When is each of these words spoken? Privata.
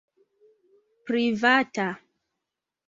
Privata. 1.05 1.87